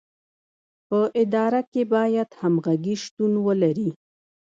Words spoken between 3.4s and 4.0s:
ولري.